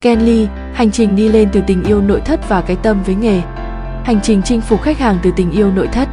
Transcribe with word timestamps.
Kenly, 0.00 0.46
hành 0.72 0.90
trình 0.90 1.16
đi 1.16 1.28
lên 1.28 1.48
từ 1.52 1.60
tình 1.66 1.84
yêu 1.84 2.00
nội 2.00 2.20
thất 2.20 2.48
và 2.48 2.60
cái 2.60 2.76
tâm 2.82 3.02
với 3.02 3.14
nghề. 3.14 3.40
Hành 4.04 4.20
trình 4.22 4.42
chinh 4.44 4.60
phục 4.60 4.82
khách 4.82 4.98
hàng 4.98 5.18
từ 5.22 5.30
tình 5.36 5.50
yêu 5.50 5.70
nội 5.72 5.86
thất. 5.86 6.08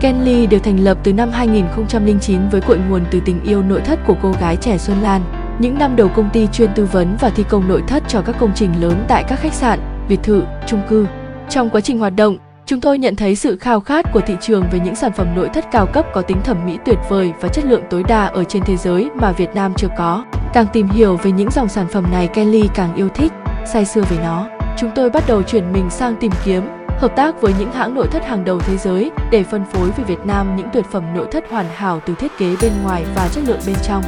Kenly 0.00 0.46
được 0.46 0.58
thành 0.58 0.84
lập 0.84 0.98
từ 1.02 1.12
năm 1.12 1.30
2009 1.30 2.48
với 2.48 2.60
cội 2.60 2.78
nguồn 2.88 3.04
từ 3.10 3.20
tình 3.24 3.42
yêu 3.44 3.62
nội 3.62 3.80
thất 3.80 3.98
của 4.06 4.16
cô 4.22 4.32
gái 4.40 4.56
trẻ 4.56 4.78
Xuân 4.78 5.02
Lan. 5.02 5.22
Những 5.58 5.78
năm 5.78 5.96
đầu 5.96 6.08
công 6.08 6.30
ty 6.32 6.46
chuyên 6.46 6.70
tư 6.74 6.84
vấn 6.92 7.16
và 7.20 7.30
thi 7.30 7.44
công 7.48 7.68
nội 7.68 7.82
thất 7.88 8.02
cho 8.08 8.22
các 8.22 8.36
công 8.38 8.52
trình 8.54 8.70
lớn 8.80 9.04
tại 9.08 9.24
các 9.28 9.40
khách 9.40 9.52
sạn, 9.52 10.06
biệt 10.08 10.18
thự, 10.22 10.42
chung 10.66 10.82
cư. 10.88 11.06
Trong 11.48 11.70
quá 11.70 11.80
trình 11.80 11.98
hoạt 11.98 12.16
động, 12.16 12.38
chúng 12.66 12.80
tôi 12.80 12.98
nhận 12.98 13.16
thấy 13.16 13.36
sự 13.36 13.56
khao 13.56 13.80
khát 13.80 14.12
của 14.12 14.20
thị 14.20 14.34
trường 14.40 14.64
về 14.72 14.80
những 14.84 14.94
sản 14.94 15.12
phẩm 15.12 15.26
nội 15.36 15.48
thất 15.54 15.64
cao 15.72 15.86
cấp 15.86 16.06
có 16.12 16.22
tính 16.22 16.42
thẩm 16.44 16.66
mỹ 16.66 16.78
tuyệt 16.84 16.98
vời 17.08 17.32
và 17.40 17.48
chất 17.48 17.64
lượng 17.64 17.82
tối 17.90 18.02
đa 18.02 18.26
ở 18.26 18.44
trên 18.44 18.62
thế 18.62 18.76
giới 18.76 19.10
mà 19.14 19.32
Việt 19.32 19.54
Nam 19.54 19.72
chưa 19.76 19.88
có. 19.98 20.24
Càng 20.52 20.66
tìm 20.72 20.88
hiểu 20.88 21.16
về 21.16 21.30
những 21.30 21.50
dòng 21.50 21.68
sản 21.68 21.86
phẩm 21.88 22.04
này, 22.12 22.28
Kelly 22.28 22.68
càng 22.74 22.94
yêu 22.94 23.08
thích, 23.08 23.32
say 23.72 23.84
sưa 23.84 24.02
về 24.02 24.16
nó. 24.22 24.48
Chúng 24.78 24.90
tôi 24.94 25.10
bắt 25.10 25.24
đầu 25.26 25.42
chuyển 25.42 25.72
mình 25.72 25.90
sang 25.90 26.16
tìm 26.16 26.32
kiếm, 26.44 26.68
hợp 26.98 27.16
tác 27.16 27.40
với 27.40 27.54
những 27.58 27.72
hãng 27.72 27.94
nội 27.94 28.06
thất 28.10 28.24
hàng 28.24 28.44
đầu 28.44 28.60
thế 28.60 28.76
giới 28.76 29.10
để 29.30 29.42
phân 29.42 29.64
phối 29.72 29.90
về 29.90 30.04
Việt 30.04 30.18
Nam 30.24 30.56
những 30.56 30.68
tuyệt 30.72 30.84
phẩm 30.92 31.04
nội 31.14 31.26
thất 31.32 31.44
hoàn 31.50 31.66
hảo 31.74 32.00
từ 32.06 32.14
thiết 32.14 32.38
kế 32.38 32.56
bên 32.62 32.72
ngoài 32.82 33.04
và 33.14 33.28
chất 33.32 33.44
lượng 33.46 33.60
bên 33.66 33.76
trong. 33.82 34.02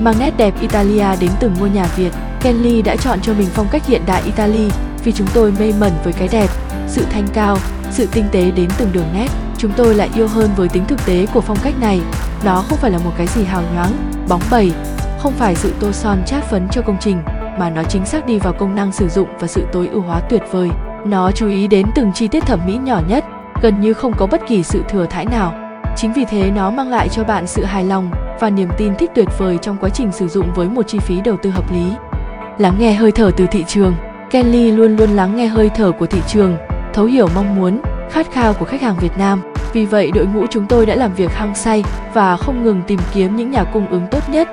Mang 0.00 0.14
nét 0.18 0.30
đẹp 0.36 0.54
Italia 0.60 1.06
đến 1.20 1.30
từng 1.40 1.54
ngôi 1.58 1.70
nhà 1.70 1.86
Việt, 1.96 2.12
Kenly 2.40 2.82
đã 2.82 2.96
chọn 2.96 3.18
cho 3.22 3.32
mình 3.38 3.48
phong 3.52 3.68
cách 3.70 3.86
hiện 3.86 4.02
đại 4.06 4.22
Italy 4.24 4.70
vì 5.04 5.12
chúng 5.12 5.28
tôi 5.34 5.52
mê 5.58 5.72
mẩn 5.80 5.92
với 6.04 6.12
cái 6.12 6.28
đẹp, 6.32 6.48
sự 6.88 7.04
thanh 7.10 7.26
cao, 7.32 7.58
sự 7.90 8.08
tinh 8.12 8.24
tế 8.32 8.50
đến 8.50 8.68
từng 8.78 8.92
đường 8.92 9.08
nét. 9.14 9.28
Chúng 9.58 9.72
tôi 9.76 9.94
lại 9.94 10.10
yêu 10.14 10.28
hơn 10.28 10.50
với 10.56 10.68
tính 10.68 10.84
thực 10.88 11.06
tế 11.06 11.26
của 11.34 11.40
phong 11.40 11.58
cách 11.62 11.74
này. 11.80 12.00
Nó 12.44 12.64
không 12.68 12.78
phải 12.78 12.90
là 12.90 12.98
một 12.98 13.12
cái 13.16 13.26
gì 13.26 13.44
hào 13.44 13.62
nhoáng, 13.74 13.90
bóng 14.28 14.42
bẩy, 14.50 14.72
không 15.26 15.34
phải 15.34 15.54
sự 15.54 15.72
tô 15.80 15.92
son 15.92 16.22
chát 16.26 16.44
phấn 16.44 16.68
cho 16.70 16.82
công 16.82 16.96
trình, 17.00 17.22
mà 17.58 17.70
nó 17.70 17.82
chính 17.82 18.04
xác 18.04 18.26
đi 18.26 18.38
vào 18.38 18.52
công 18.52 18.74
năng 18.74 18.92
sử 18.92 19.08
dụng 19.08 19.28
và 19.40 19.46
sự 19.46 19.66
tối 19.72 19.88
ưu 19.92 20.02
hóa 20.02 20.20
tuyệt 20.20 20.42
vời. 20.50 20.70
Nó 21.04 21.30
chú 21.30 21.48
ý 21.48 21.66
đến 21.66 21.86
từng 21.94 22.12
chi 22.12 22.28
tiết 22.28 22.46
thẩm 22.46 22.60
mỹ 22.66 22.76
nhỏ 22.76 23.00
nhất, 23.08 23.24
gần 23.62 23.80
như 23.80 23.92
không 23.92 24.12
có 24.12 24.26
bất 24.26 24.40
kỳ 24.48 24.62
sự 24.62 24.82
thừa 24.88 25.06
thãi 25.06 25.24
nào. 25.24 25.54
Chính 25.96 26.12
vì 26.12 26.24
thế 26.24 26.50
nó 26.50 26.70
mang 26.70 26.90
lại 26.90 27.08
cho 27.08 27.24
bạn 27.24 27.46
sự 27.46 27.64
hài 27.64 27.84
lòng 27.84 28.10
và 28.40 28.50
niềm 28.50 28.68
tin 28.78 28.94
thích 28.94 29.10
tuyệt 29.14 29.28
vời 29.38 29.58
trong 29.62 29.76
quá 29.80 29.88
trình 29.88 30.12
sử 30.12 30.28
dụng 30.28 30.46
với 30.54 30.68
một 30.68 30.82
chi 30.86 30.98
phí 30.98 31.20
đầu 31.20 31.36
tư 31.42 31.50
hợp 31.50 31.72
lý. 31.72 31.92
Lắng 32.58 32.74
nghe 32.78 32.92
hơi 32.92 33.12
thở 33.12 33.30
từ 33.36 33.46
thị 33.46 33.64
trường 33.68 33.94
Kelly 34.30 34.70
luôn 34.70 34.96
luôn 34.96 35.10
lắng 35.10 35.36
nghe 35.36 35.46
hơi 35.46 35.70
thở 35.74 35.92
của 35.92 36.06
thị 36.06 36.20
trường, 36.26 36.56
thấu 36.92 37.04
hiểu 37.04 37.28
mong 37.34 37.56
muốn, 37.56 37.80
khát 38.10 38.26
khao 38.32 38.54
của 38.54 38.64
khách 38.64 38.82
hàng 38.82 38.96
Việt 39.00 39.18
Nam. 39.18 39.42
Vì 39.72 39.84
vậy, 39.84 40.10
đội 40.14 40.26
ngũ 40.26 40.46
chúng 40.50 40.66
tôi 40.66 40.86
đã 40.86 40.94
làm 40.94 41.14
việc 41.14 41.32
hăng 41.34 41.54
say 41.54 41.84
và 42.14 42.36
không 42.36 42.64
ngừng 42.64 42.82
tìm 42.86 43.00
kiếm 43.14 43.36
những 43.36 43.50
nhà 43.50 43.64
cung 43.64 43.88
ứng 43.88 44.06
tốt 44.10 44.28
nhất, 44.28 44.48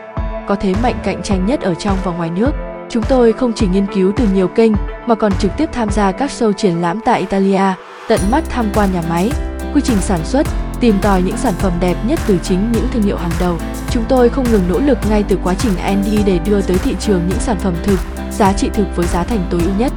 có 0.47 0.55
thế 0.55 0.73
mạnh 0.83 0.95
cạnh 1.03 1.23
tranh 1.23 1.45
nhất 1.45 1.61
ở 1.61 1.75
trong 1.75 1.97
và 2.03 2.11
ngoài 2.11 2.29
nước. 2.29 2.51
Chúng 2.89 3.03
tôi 3.03 3.33
không 3.33 3.53
chỉ 3.53 3.67
nghiên 3.67 3.85
cứu 3.95 4.11
từ 4.15 4.27
nhiều 4.33 4.47
kênh 4.47 4.71
mà 5.07 5.15
còn 5.15 5.31
trực 5.39 5.51
tiếp 5.57 5.69
tham 5.73 5.89
gia 5.89 6.11
các 6.11 6.29
show 6.29 6.51
triển 6.51 6.81
lãm 6.81 6.99
tại 7.05 7.19
Italia, 7.19 7.73
tận 8.07 8.19
mắt 8.31 8.43
tham 8.49 8.65
quan 8.73 8.89
nhà 8.93 9.01
máy, 9.09 9.31
quy 9.73 9.81
trình 9.81 9.97
sản 9.97 10.19
xuất, 10.23 10.47
tìm 10.79 10.95
tòi 11.01 11.21
những 11.21 11.37
sản 11.37 11.53
phẩm 11.53 11.71
đẹp 11.79 11.95
nhất 12.07 12.19
từ 12.27 12.37
chính 12.43 12.71
những 12.71 12.87
thương 12.93 13.03
hiệu 13.03 13.17
hàng 13.17 13.31
đầu. 13.39 13.57
Chúng 13.89 14.03
tôi 14.09 14.29
không 14.29 14.45
ngừng 14.51 14.63
nỗ 14.69 14.79
lực 14.79 14.97
ngay 15.09 15.23
từ 15.27 15.37
quá 15.43 15.53
trình 15.53 15.71
R&D 15.73 16.25
để 16.25 16.39
đưa 16.45 16.61
tới 16.61 16.77
thị 16.77 16.95
trường 16.99 17.21
những 17.27 17.39
sản 17.39 17.57
phẩm 17.59 17.73
thực, 17.83 17.99
giá 18.31 18.53
trị 18.53 18.69
thực 18.73 18.95
với 18.95 19.07
giá 19.07 19.23
thành 19.23 19.45
tối 19.49 19.61
ưu 19.63 19.73
nhất. 19.77 19.93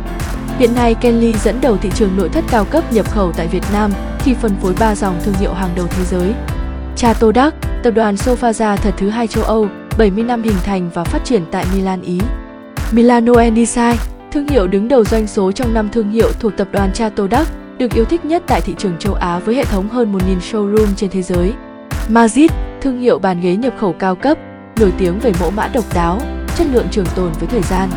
Hiện 0.59 0.75
nay, 0.75 0.95
Kenly 0.95 1.33
dẫn 1.33 1.61
đầu 1.61 1.77
thị 1.77 1.91
trường 1.95 2.17
nội 2.17 2.29
thất 2.29 2.45
cao 2.51 2.65
cấp 2.65 2.93
nhập 2.93 3.11
khẩu 3.11 3.33
tại 3.33 3.47
Việt 3.47 3.65
Nam 3.73 3.93
khi 4.19 4.35
phân 4.35 4.57
phối 4.63 4.75
3 4.79 4.95
dòng 4.95 5.21
thương 5.25 5.35
hiệu 5.35 5.55
hàng 5.55 5.71
đầu 5.77 5.87
thế 5.87 6.05
giới. 6.05 6.35
Chateau 6.97 7.33
Đắc, 7.33 7.55
tập 7.83 7.91
đoàn 7.91 8.15
Sofaza 8.15 8.77
thật 8.77 8.95
thứ 8.97 9.09
hai 9.09 9.27
châu 9.27 9.45
Âu, 9.45 9.69
70 9.99 10.25
năm 10.25 10.43
hình 10.43 10.57
thành 10.65 10.91
và 10.95 11.05
phát 11.05 11.25
triển 11.25 11.45
tại 11.51 11.67
Milan, 11.75 12.03
Ý. 12.03 12.21
Milano 12.93 13.33
Design, 13.57 13.97
thương 14.33 14.49
hiệu 14.49 14.67
đứng 14.67 14.89
đầu 14.89 15.05
doanh 15.05 15.27
số 15.27 15.53
trong 15.53 15.75
năm 15.75 15.89
thương 15.93 16.11
hiệu 16.11 16.33
thuộc 16.41 16.57
tập 16.57 16.69
đoàn 16.73 16.93
Chateau 16.93 17.29
Đắc, 17.29 17.49
được 17.79 17.95
yêu 17.95 18.05
thích 18.05 18.25
nhất 18.25 18.43
tại 18.47 18.61
thị 18.61 18.75
trường 18.79 18.99
châu 18.99 19.15
Á 19.15 19.39
với 19.39 19.55
hệ 19.55 19.65
thống 19.65 19.89
hơn 19.89 20.13
1.000 20.13 20.39
showroom 20.39 20.87
trên 20.97 21.11
thế 21.11 21.23
giới. 21.23 21.53
Mazit, 22.09 22.49
thương 22.81 23.01
hiệu 23.01 23.19
bàn 23.19 23.41
ghế 23.41 23.57
nhập 23.57 23.75
khẩu 23.79 23.93
cao 23.93 24.15
cấp, 24.15 24.39
nổi 24.81 24.93
tiếng 24.99 25.19
về 25.19 25.33
mẫu 25.41 25.51
mã 25.51 25.69
độc 25.69 25.85
đáo, 25.95 26.21
chất 26.57 26.67
lượng 26.73 26.87
trường 26.91 27.07
tồn 27.17 27.33
với 27.41 27.49
thời 27.49 27.63
gian. 27.63 27.91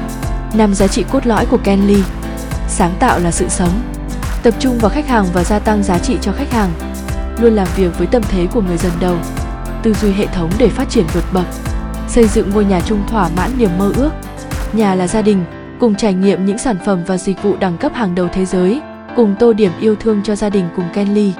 Năm 0.53 0.73
giá 0.73 0.87
trị 0.87 1.05
cốt 1.11 1.27
lõi 1.27 1.45
của 1.45 1.57
Kenly 1.63 2.03
Sáng 2.67 2.93
tạo 2.99 3.19
là 3.19 3.31
sự 3.31 3.49
sống 3.49 3.81
Tập 4.43 4.53
trung 4.59 4.77
vào 4.77 4.89
khách 4.89 5.07
hàng 5.07 5.25
và 5.33 5.43
gia 5.43 5.59
tăng 5.59 5.83
giá 5.83 5.99
trị 5.99 6.17
cho 6.21 6.31
khách 6.31 6.51
hàng 6.51 6.69
Luôn 7.41 7.53
làm 7.53 7.67
việc 7.75 7.97
với 7.97 8.07
tâm 8.07 8.21
thế 8.29 8.47
của 8.53 8.61
người 8.61 8.77
dân 8.77 8.91
đầu 8.99 9.17
Tư 9.83 9.93
duy 9.93 10.11
hệ 10.11 10.25
thống 10.25 10.49
để 10.57 10.67
phát 10.67 10.89
triển 10.89 11.05
vượt 11.13 11.23
bậc 11.33 11.45
Xây 12.09 12.27
dựng 12.27 12.49
ngôi 12.49 12.65
nhà 12.65 12.81
chung 12.85 13.03
thỏa 13.07 13.29
mãn 13.37 13.51
niềm 13.57 13.69
mơ 13.77 13.91
ước. 13.95 14.11
Nhà 14.73 14.95
là 14.95 15.07
gia 15.07 15.21
đình, 15.21 15.43
Cùng 15.79 15.95
trải 15.95 16.13
nghiệm 16.13 16.45
những 16.45 16.57
sản 16.57 16.75
phẩm 16.85 17.03
và 17.07 17.17
dịch 17.17 17.43
vụ 17.43 17.55
đẳng 17.59 17.77
cấp 17.77 17.91
hàng 17.95 18.15
đầu 18.15 18.27
thế 18.33 18.45
giới, 18.45 18.81
Cùng 19.15 19.35
tô 19.39 19.53
điểm 19.53 19.71
yêu 19.79 19.95
thương 19.95 20.23
cho 20.23 20.35
gia 20.35 20.49
đình 20.49 20.65
cùng 20.75 20.85
Kenly 20.93 21.33